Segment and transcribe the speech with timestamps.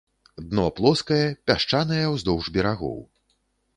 [0.51, 1.21] Дно плоскае,
[1.51, 2.99] пясчанае ўздоўж берагоў.